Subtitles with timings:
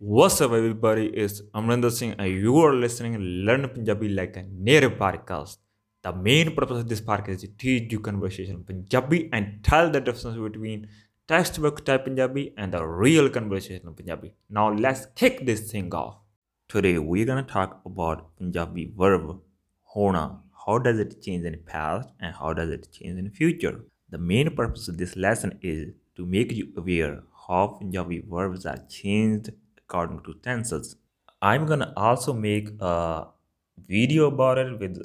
[0.00, 1.06] What's up, everybody?
[1.06, 5.56] It's Amrinder Singh, and you are listening Learn Punjabi like a native podcast.
[6.04, 10.00] The main purpose of this podcast is to teach you conversation Punjabi and tell the
[10.00, 10.86] difference between
[11.26, 14.34] textbook type Punjabi and the real conversation in Punjabi.
[14.48, 16.14] Now, let's kick this thing off.
[16.68, 19.40] Today, we're gonna talk about Punjabi verb
[19.96, 20.38] hona.
[20.64, 23.80] How does it change in the past and how does it change in the future?
[24.10, 28.78] The main purpose of this lesson is to make you aware how Punjabi verbs are
[28.88, 29.50] changed
[29.88, 30.96] according to tenses.
[31.40, 33.26] I'm gonna also make a
[33.86, 35.00] video about it with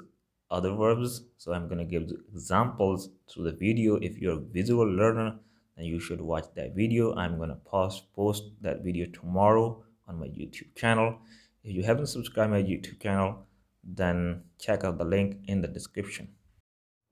[0.52, 1.24] other verbs.
[1.38, 3.96] So I'm gonna give examples through the video.
[3.96, 5.40] If you're a visual learner,
[5.78, 7.16] then you should watch that video.
[7.16, 11.18] I'm gonna post post that video tomorrow on my YouTube channel.
[11.64, 13.46] If you haven't subscribed my YouTube channel,
[13.84, 16.28] then check out the link in the description.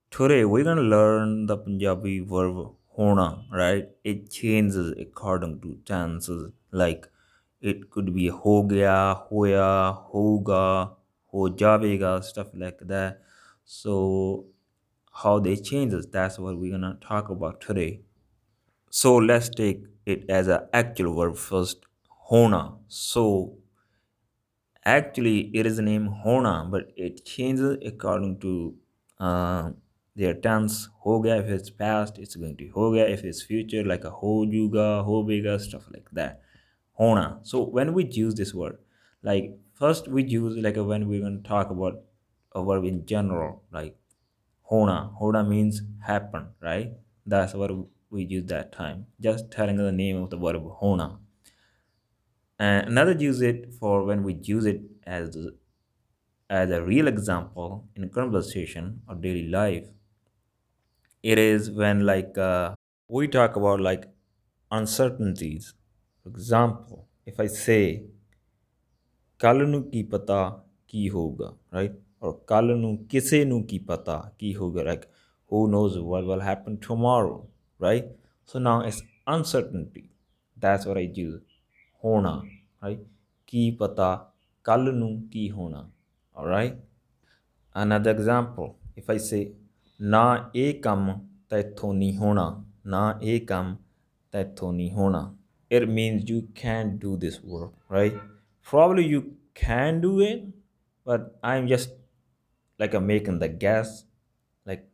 [0.10, 3.88] Today we're gonna learn the Punjabi verb hona, right?
[4.04, 6.52] It changes according to tenses.
[6.72, 7.08] Like
[7.62, 10.92] it could be ho gaya, hoya, hoga,
[11.28, 13.22] ho javega, stuff like that.
[13.66, 14.46] So
[15.14, 18.02] how they changes, that's what we're gonna talk about today.
[18.90, 21.86] So let's take it as an actual verb first.
[22.32, 22.78] Hona.
[22.88, 23.58] So
[24.86, 28.76] actually it is named Hona, but it changes according to
[29.20, 29.72] uh,
[30.16, 30.90] their tense.
[31.06, 33.10] Hoga if it's past, it's going to be hoga.
[33.10, 36.42] If it's future, like a ho juga, ho bega, stuff like that.
[37.00, 37.46] Hona.
[37.46, 38.78] So when we use this word,
[39.24, 42.02] like first we use like when we're going to talk about
[42.56, 43.98] a verb in general, like
[44.72, 45.14] hona.
[45.20, 46.94] Hona means happen, right?
[47.26, 47.72] That's what
[48.10, 49.08] we use that time.
[49.22, 51.20] Just telling the name of the verb hona.
[52.58, 55.36] And another use it for when we use it as
[56.52, 59.88] as a real example in conversation or daily life.
[61.24, 62.76] It is when like uh,
[63.08, 64.06] we talk about like
[64.72, 65.74] uncertainties.
[66.26, 68.10] For example, if I say
[69.40, 74.56] ਕੱਲ ਨੂੰ ਕੀ ਪਤਾ ਕੀ ਹੋਊਗਾ right or ਕੱਲ ਨੂੰ ਕਿਸੇ ਨੂੰ ਕੀ ਪਤਾ ਕੀ
[74.56, 75.06] ਹੋਊਗਾ like
[75.52, 77.40] who knows what will happen tomorrow
[77.80, 78.12] right
[78.50, 79.02] so now it's
[79.36, 80.04] uncertainty
[80.58, 81.40] that's what I use
[82.04, 82.42] ਹੋਣਾ
[82.86, 83.00] right
[83.48, 84.32] ਕੀ ਪਤਾ
[84.64, 85.90] ਕੱਲ ਨੂੰ ਕੀ ਹੋਣਾ
[86.36, 86.76] alright
[87.76, 88.70] another example
[89.02, 89.44] if I say
[90.02, 91.14] ਨਾ ਇਹ ਕੰਮ
[91.50, 93.76] ਤੈਥੋਂ ਨਹੀਂ ਹੋਣਾ ਨਾ ਇਹ ਕੰਮ
[94.32, 95.36] ਤੈਥੋਂ ਨਹੀਂ ਹੋਣਾ
[95.72, 98.14] it means you can't do this work, right?
[98.62, 100.44] Probably you can do it,
[101.06, 101.92] but I'm just
[102.78, 104.04] like I'm making the guess,
[104.66, 104.86] like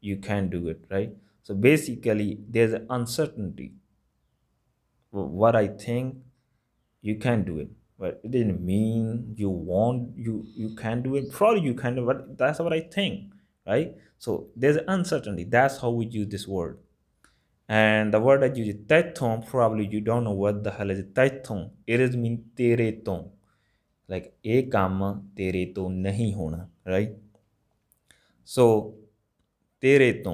[0.00, 1.12] you can do it, right?
[1.42, 3.72] So basically, there's an uncertainty.
[5.10, 6.16] What I think
[7.00, 11.32] you can do it, but it didn't mean you want you you can do it.
[11.32, 13.32] Probably you can do, it, but that's what I think,
[13.66, 13.94] right?
[14.18, 15.44] So there's uncertainty.
[15.44, 16.78] That's how we use this word
[17.68, 21.70] and the word that you taitung probably you don't know what the hell is taitung.
[21.86, 22.92] It is mean tere
[24.08, 27.12] like a kama tere nahi hona right?
[28.44, 28.94] So
[29.82, 30.24] tere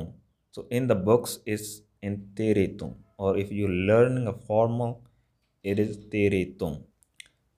[0.52, 2.78] so in the books it's in tere
[3.18, 5.02] or if you're learning a formal
[5.64, 6.84] it is tere to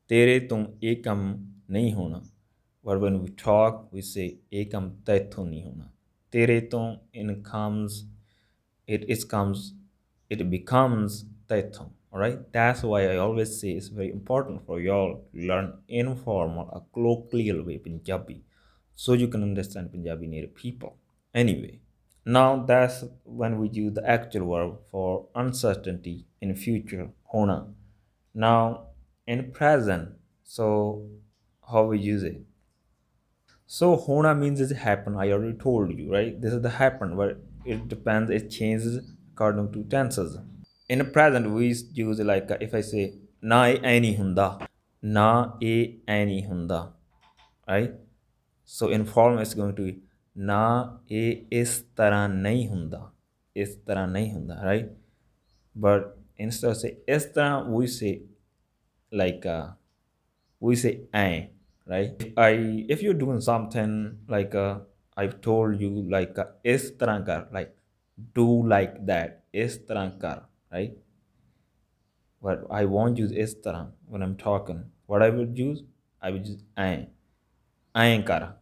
[0.09, 2.25] tere tum ekam nahi hona.
[2.83, 5.89] But when we talk we say ekam taithun nahi hona.
[6.33, 6.67] Tere
[7.13, 8.07] in comes
[8.87, 9.75] it is comes
[10.31, 15.15] it becomes taiton all right that's why i always say it's very important for y'all
[15.33, 18.43] to learn informal a colloquial way punjabi
[18.97, 20.97] so you can understand punjabi native people.
[21.35, 21.81] Anyway
[22.25, 27.73] now that's when we use the actual verb for uncertainty in future hona.
[28.35, 28.87] Now
[29.27, 30.09] in present
[30.43, 31.07] so
[31.71, 32.41] how we use it?
[33.67, 36.41] So hona means it happened i already told you right?
[36.41, 40.39] This is the happen but it depends it changes according to tenses.
[40.89, 44.69] In present we use like if i say na any hunda.
[45.03, 46.93] Na e any hunda
[47.69, 47.93] right?
[48.65, 49.99] So in form it's going to be
[50.35, 53.11] na e is tarah nahi hunda.
[53.55, 54.89] Is tarah nahi hunda right?
[55.75, 58.23] But instead of say is tarah we say
[59.13, 59.69] like uh,
[60.61, 61.51] we say I,
[61.87, 62.15] right?
[62.19, 62.51] If i
[62.89, 64.79] if you're doing something like uh,
[65.17, 66.93] I've told you like uh, is
[67.53, 67.75] like
[68.35, 70.93] do like that, tarah right?
[72.43, 73.57] But I won't use is
[74.07, 74.85] when I'm talking.
[75.07, 75.83] What I would use
[76.21, 77.09] I would use ain
[77.97, 78.57] ain kar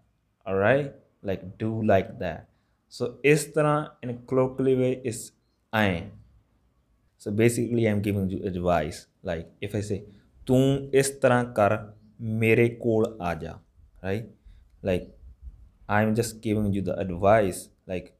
[0.47, 0.93] all right?
[1.23, 2.49] Like do like that.
[2.89, 5.33] So is in a colloquial way is
[5.75, 6.13] ain
[7.25, 9.07] so basically I'm giving you advice.
[9.23, 10.05] Like if I say
[10.47, 10.57] तू
[10.95, 11.73] इस तरह कर
[12.21, 13.61] मेरे कोल आ जा
[15.89, 18.17] i'm just giving you the advice like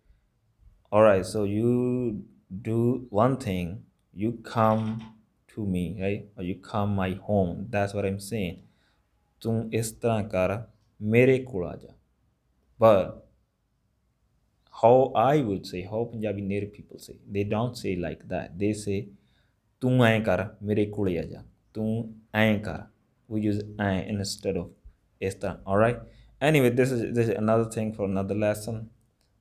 [0.91, 2.23] all right so you
[2.63, 5.15] do one thing you come
[5.55, 6.27] to me right?
[6.37, 7.67] Or you come my home.
[7.71, 8.63] That's what i'm saying.
[9.43, 10.73] Tum इस तरह कर
[11.03, 11.95] मेरे को
[12.81, 13.25] but
[14.83, 18.59] how I would say how Punjabi native people say they don't say like that.
[18.59, 19.09] They say
[19.81, 21.45] तू ऐं kar mere को आ जा
[21.75, 22.87] तू ऐं
[23.29, 24.71] we use instead of
[25.23, 26.01] इस alright?
[26.45, 28.91] Anyway this is this is another thing for another lesson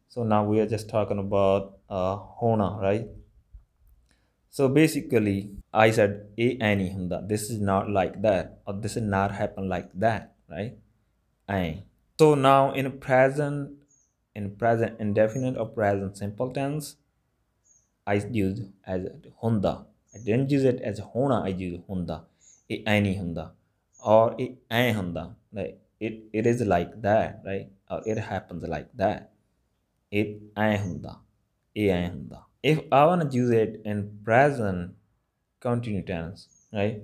[0.07, 3.07] so now we are just talking about uh hona right
[4.49, 9.03] so basically i said a any hunda this is not like that or this is
[9.03, 10.77] not happen like that right
[11.47, 11.83] I.
[12.17, 13.71] so now in present
[14.33, 16.95] in present indefinite or present simple tense
[18.07, 19.07] i used as
[19.41, 22.25] hunda I didn't use it as hona, I use hunda.
[22.69, 23.51] It any hunda.
[24.05, 25.35] Or it ay hunda.
[25.51, 27.69] Like it, it is like that, right?
[27.89, 29.31] Or it happens like that.
[30.11, 30.41] It.
[32.61, 34.95] If I want to use it in present
[35.61, 37.01] continuous tense, right?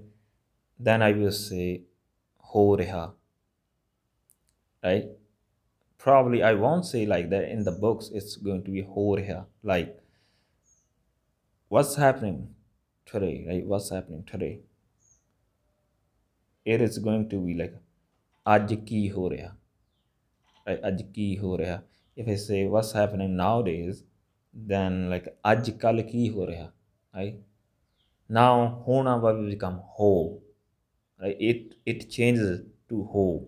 [0.78, 1.84] Then I will say
[2.40, 3.14] ho reha.
[4.84, 5.06] Right?
[5.98, 8.10] Probably I won't say like that in the books.
[8.14, 9.46] It's going to be ho reha.
[9.64, 9.98] Like
[11.70, 12.54] what's happening
[13.06, 13.66] today, right?
[13.66, 14.60] What's happening today?
[16.66, 17.74] It is going to be like
[18.56, 19.58] ਅੱਜ ਕੀ ਹੋ ਰਿਹਾ?
[20.88, 21.84] ਅੱਜ ਕੀ ਹੋ ਰਿਹਾ?
[22.22, 24.00] If i say what's happening nowadays
[24.72, 27.38] then like ਅੱਜ ਕੱਲ ਕੀ ਹੋ right?
[28.36, 30.42] Now ਹੋਣਾ will become ਹੋ।
[31.24, 31.38] Right?
[31.52, 31.62] It
[31.94, 32.60] it changes
[32.92, 33.40] to ho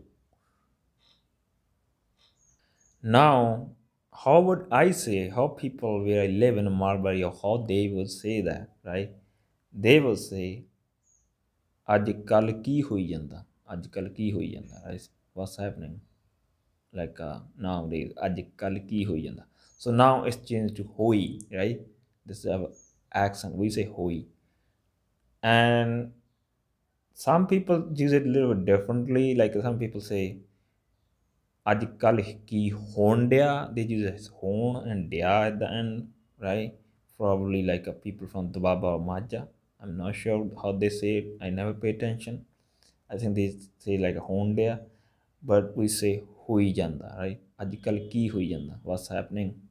[3.18, 3.68] now
[4.25, 8.09] how would i say how people where i live in Malwa or how they would
[8.09, 9.09] say that right?
[9.86, 10.63] They will say
[11.95, 13.13] ਅੱਜ ਕੱਲ ਕੀ ਹੋਈ
[13.73, 15.97] ਅੱਜ ਕੱਲ ਕੀ ਹੋਈ ਜਾਂਦਾ ਗਾਇਸ ਵਾਟਸ ਹੈਪਨਿੰਗ
[16.95, 17.21] ਲਾਈਕ
[17.62, 19.45] ਨਾਉ ਡੇ ਅੱਜ ਕੱਲ ਕੀ ਹੋਈ ਜਾਂਦਾ?
[19.79, 20.81] ਸੋ ਨਾਉ ਇਸ change
[22.25, 22.68] this is our
[23.19, 23.56] accent.
[23.56, 24.25] We say hoi
[25.44, 26.12] and
[27.18, 29.23] some people use it a little bit differently.
[29.35, 30.21] Like some people say
[31.65, 32.21] ajkal
[32.51, 32.62] ki
[32.94, 36.07] hondia they use as hon and dia at the end
[36.39, 36.77] right?
[37.18, 39.41] Probably like a people from Doaba or Majha
[39.81, 41.27] I'm not sure how they say it.
[41.41, 42.45] I never pay attention.
[43.11, 44.81] I think they say like a Honda,
[45.43, 47.39] but we say hui janda, right?
[47.59, 48.79] Ajikal ki hui janda.
[48.83, 49.61] What's happening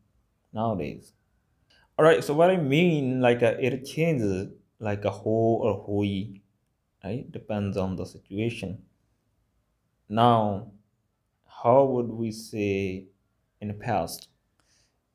[0.53, 1.13] nowadays?
[1.99, 2.23] All right.
[2.23, 4.49] So what I mean, like a, it changes
[4.79, 6.41] like a ho or hui,
[7.03, 7.31] right?
[7.31, 8.83] Depends on the situation.
[10.09, 10.73] Now,
[11.47, 13.07] how would we say
[13.61, 14.29] in the past?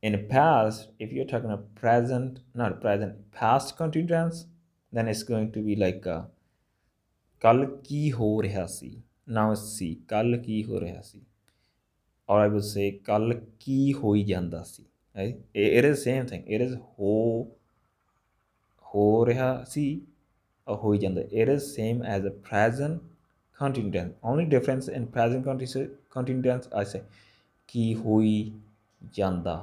[0.01, 4.45] In the past, if you're talking about present, not present, past continuous
[4.95, 6.07] then it's going to be like
[7.46, 9.02] ਕੱਲ ਕੀ ਹੋ ਰਿਹਾ ਸੀ?
[9.30, 11.22] ਨਾਉ ਸੀ ਕੱਲ ਕੀ ਹੋ ਰਿਹਾ ਸੀ?
[12.30, 14.86] ਔਰ I will ਸੇ ਕੱਲ ਕੀ ਹੋਈ ਜਾਂਦਾ ਸੀ?
[15.16, 17.12] It is same thing it is ਹੋ
[18.86, 20.02] ਹੋ ਰਿਹਾ ਸੀ,
[20.68, 23.00] ਔਰ ਹੋਈ ਜਾਂਦਾ। It is same as a present
[23.60, 27.02] continuous only difference in present continuous continuous I say
[27.68, 28.52] ਕੀ ਹੋਈ
[29.14, 29.58] ਜਾਂਦਾ।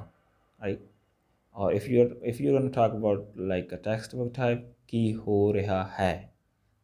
[0.59, 0.79] ਰਾਈਟ
[1.55, 4.33] ਔਰ if you are if you are going to talk about like a text book
[4.35, 6.32] type ਕੀ ਹੋ ਰਿਹਾ ਹੈ?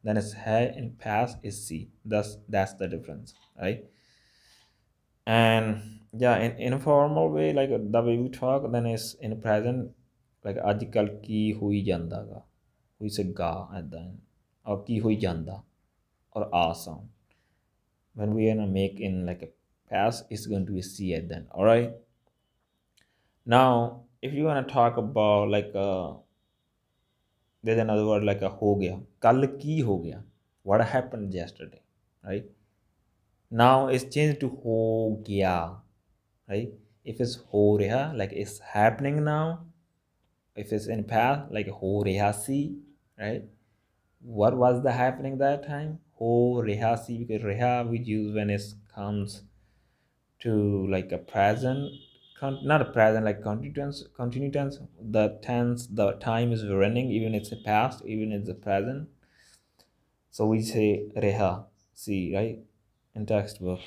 [0.03, 3.85] Then it's hai in past is see that's that's the difference right?
[5.25, 9.91] And yeah in informal way like the way we talk then it's in present
[10.43, 12.41] like ajkal ki hui janda ga
[12.99, 14.19] we say ga at the end
[14.65, 15.61] or ki hui janda
[16.31, 17.09] or a sound.
[18.13, 19.49] When we are gonna make in like a
[19.89, 21.93] past it's going to be see at then all right
[23.45, 26.13] now if you want to talk about like uh,
[27.63, 28.99] there's another word like a ho gaya.
[29.21, 30.21] kal ki ho gaya
[30.63, 31.81] what happened yesterday?
[32.23, 32.45] Right?
[33.49, 35.77] Now it's changed to ho gaya.
[36.47, 36.73] Right?
[37.03, 39.65] If it's ho reha like it's happening now
[40.55, 42.77] if it's in past like ho reha si
[43.17, 43.43] right?
[44.21, 45.99] What was the happening that time?
[46.15, 48.61] Ho reha si because reha we use when it
[48.93, 49.43] comes
[50.41, 51.91] to like a present
[52.41, 57.51] not a present like continuous continue tense the tense the time is running even it's
[57.51, 59.09] a past even it's a present.
[60.31, 62.59] So we say reha see right
[63.15, 63.79] in textbook.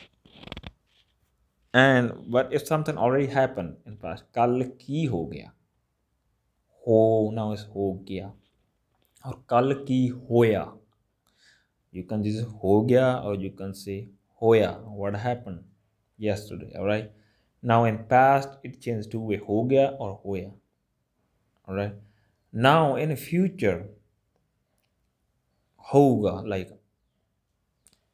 [1.73, 5.53] And but if something already happened in past kal ki ho gaya
[6.85, 8.33] ho now is ho gaya
[9.25, 10.73] or kal ki hoya
[11.91, 15.65] you can use ho gaya or you can say hoya what happened
[16.19, 17.11] yesterday all right
[17.63, 20.51] now in past, it changed to Wehoga or Hoya.
[21.69, 21.95] All right.
[22.53, 23.89] Now in future,
[25.93, 26.71] Hoga, like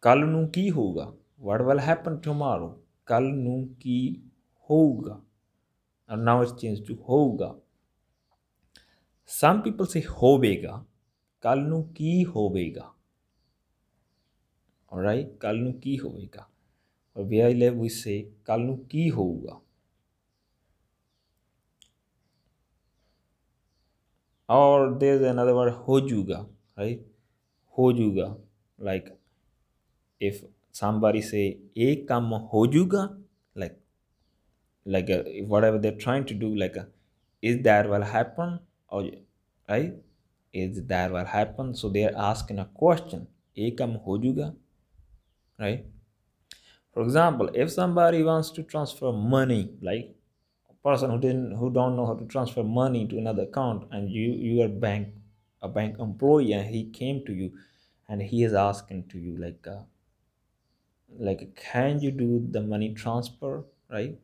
[0.02, 2.70] कल नू की होगा what will happen tomorrow?
[3.06, 4.22] कल नू की
[4.70, 5.20] होगा
[6.08, 7.54] and now it's changed to होगा
[9.26, 10.86] some people say होवेगा
[11.42, 12.24] कल नू की
[14.92, 15.96] alright कल नू की
[17.18, 19.60] वेल है वो इसे कल की होगा
[24.48, 26.46] और देर इज़ एन वर्ड हो जूगा
[26.78, 26.92] है
[27.76, 28.34] हो जूगा
[28.78, 29.16] लाइक
[30.20, 30.44] इफ़
[30.74, 31.46] सामबारी से
[31.76, 33.08] एक काम हो जूगा
[33.56, 33.78] like
[34.86, 35.06] like
[35.64, 36.76] whatever they're trying to do like
[37.42, 38.58] is there will happen
[38.90, 39.04] और
[39.68, 40.02] right
[40.54, 42.14] is there will happen so they're
[42.50, 43.26] asking a question
[43.58, 44.52] एक काम हो जूगा
[45.58, 45.92] right
[46.98, 50.16] for example if somebody wants to transfer money like
[50.68, 54.10] a person who didn't who don't know how to transfer money to another account and
[54.10, 55.06] you you are bank
[55.62, 57.52] a bank employee and he came to you
[58.08, 59.82] and he is asking to you like uh,
[61.28, 64.18] like can you do the money transfer right?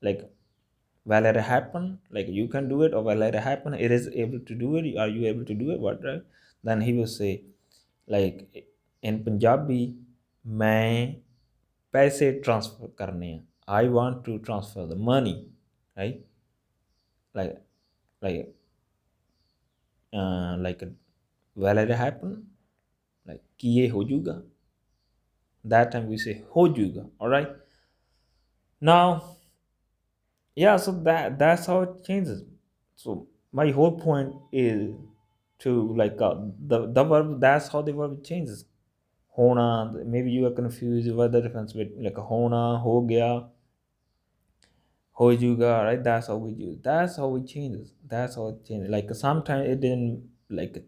[0.00, 0.30] Like
[1.04, 1.98] will it happen?
[2.10, 3.74] Like you can do it or will it happen?
[3.74, 4.96] It is able to do it.
[4.96, 5.80] Are you able to do it?
[5.80, 6.22] What right?
[6.62, 7.42] Then he will say
[8.06, 8.68] like
[9.02, 9.94] in punjabi
[10.46, 11.27] मैं
[11.93, 15.35] पैसे transfer करने हैं I want to transfer the money
[15.97, 16.21] right
[17.33, 17.61] like
[18.21, 18.53] like
[20.13, 20.81] uh, like
[21.55, 22.47] will it happen
[23.25, 24.43] like kiye hojuga
[25.65, 27.49] that time we say hojuga all right
[28.81, 29.37] now
[30.55, 32.43] yeah so that that's how it changes
[32.95, 34.93] so my whole point is
[35.59, 36.35] to like uh,
[36.67, 38.65] the the verb that's how the verb changes
[39.38, 39.68] hona
[40.04, 43.32] maybe you are confused what the difference between like hona ho gaya
[45.18, 46.02] Hojuga, right?
[46.02, 46.78] That's how we do.
[46.80, 47.90] That's how it.
[48.06, 48.88] That's how it changes.
[48.88, 50.84] Like sometimes it didn't like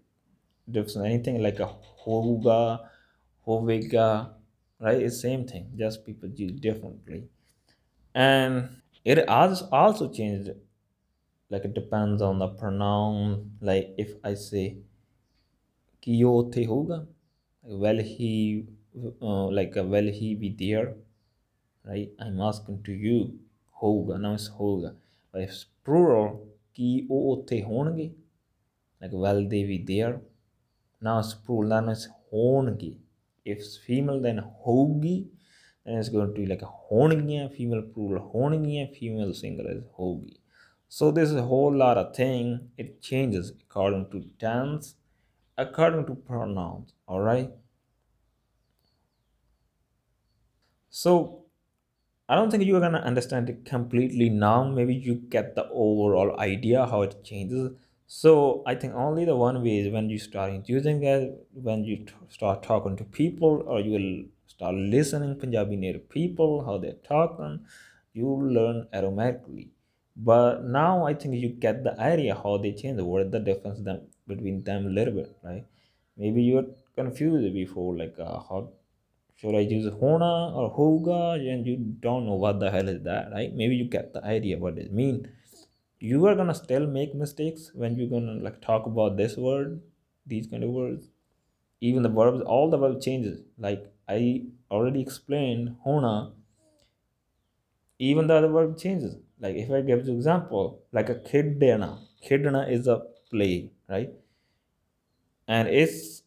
[0.71, 1.69] different anything like a
[2.07, 2.89] Hoga,
[3.47, 4.31] Hovega,
[4.79, 5.03] right?
[5.03, 5.73] It's same thing.
[5.77, 7.25] Just people use differently.
[8.15, 10.51] And it also also changed
[11.49, 13.53] like it depends on the pronoun.
[13.61, 14.77] Like if I say
[16.03, 17.07] Kiyote Hoga,
[17.70, 18.66] will he
[19.22, 20.94] uh, like uh, will he be there?
[21.86, 22.10] Right?
[22.20, 23.18] I'm asking to you
[23.84, 24.94] ਹੋਊਗਾ ਨਾ ਇਸ ਹੋਊਗਾ
[25.34, 25.56] but if
[25.88, 26.36] plural
[26.74, 28.10] ਕੀ ਉਹ ਉੱਥੇ ਹੋਣਗੇ
[29.02, 30.14] like will they be there
[31.08, 32.92] now it's plural then it's ਹੋਣਗੇ
[33.46, 35.18] if it's female then ਹੋਊਗੀ
[35.86, 40.36] then it's going to be like ਹੋਣਗੀਆਂ female plural ਹੋਣਗੀਆਂ female singular is ਹੋਊਗੀ
[40.98, 42.48] so this is a whole lot of thing
[42.84, 44.90] it changes according to tense
[45.58, 47.52] according to pronouns all right
[50.91, 51.45] so
[52.29, 54.63] I don't think you're gonna understand it completely now.
[54.65, 57.73] Maybe you get the overall idea how it changes.
[58.07, 62.07] So I think only the one way is when you start using it, when you
[62.29, 67.61] start talking to people, or you will start listening Punjabi native people how they're talking.
[68.13, 68.29] You
[68.59, 69.71] learn automatically.
[70.17, 73.01] But now I think you get the idea how they change.
[73.01, 75.65] What is the difference them, between them a little bit, right?
[76.17, 76.67] Maybe you're
[76.97, 78.71] confused before, like uh, how
[79.41, 81.37] should I use Hona or Hoga?
[81.37, 83.55] And you don't know what the hell is that, right?
[83.55, 85.27] Maybe you get the idea what it means.
[85.99, 89.81] You are gonna still make mistakes when you're gonna like talk about this word,
[90.27, 91.09] these kind of words.
[91.81, 93.41] Even the verbs, all the verb changes.
[93.59, 96.33] Like I already explained, Hona.
[97.99, 99.17] Even the other verb changes.
[99.39, 101.99] Like if I give you example, like a kidana.
[102.23, 104.11] Kidana is a play, right?
[105.49, 106.23] And it's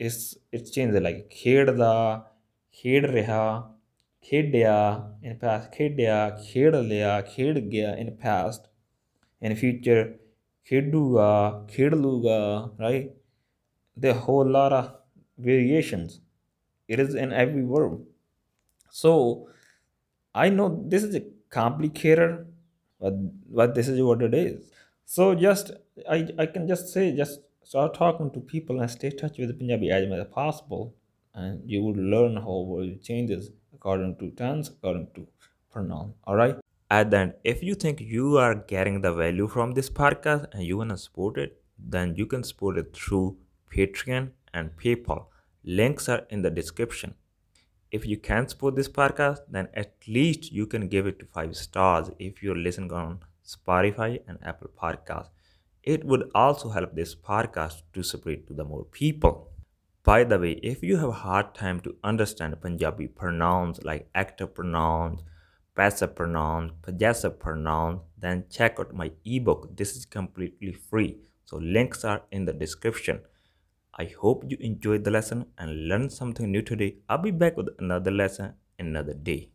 [0.00, 2.24] it's it's changed like khedda
[2.79, 3.71] ਖੇਡ ਰਿਹਾ
[4.21, 4.77] ਖੇਡਿਆ
[5.23, 8.61] in past ਖੇਡਿਆ ਖੇਡ ਲਿਆ ਖੇਡ ਗਿਆ in past
[9.47, 10.05] in future
[10.65, 12.37] ਖੇਡੂਗਾ ਖੇਡ ਲੂਗਾ
[12.79, 13.09] right
[14.03, 14.85] there are whole lot of
[15.49, 16.19] variations
[16.87, 17.93] it is in every verb
[19.01, 19.11] so
[20.35, 21.23] i know this is a
[21.57, 22.33] complicated
[22.99, 23.13] but
[23.59, 24.55] but this is what it is
[25.15, 25.71] so just
[26.15, 29.49] i i can just say just start talking to people and stay in touch with
[29.51, 30.83] the punjabi as much as possible
[31.34, 35.26] and you would learn how it changes according to tense, according to
[35.70, 36.14] pronoun.
[36.24, 36.56] All right.
[36.90, 40.76] And then, if you think you are getting the value from this podcast and you
[40.78, 43.36] wanna support it, then you can support it through
[43.72, 45.26] Patreon and PayPal.
[45.64, 47.14] Links are in the description.
[47.92, 51.56] If you can't support this podcast, then at least you can give it to five
[51.56, 55.30] stars if you're listening on Spotify and Apple Podcasts.
[55.82, 59.50] It would also help this podcast to spread to the more people.
[60.02, 64.54] By the way, if you have a hard time to understand Punjabi pronouns like active
[64.54, 65.22] pronouns,
[65.76, 69.76] passive pronouns, possessive pronouns, then check out my ebook.
[69.76, 71.18] This is completely free.
[71.44, 73.20] So links are in the description.
[73.94, 76.96] I hope you enjoyed the lesson and learned something new today.
[77.08, 79.50] I'll be back with another lesson another day.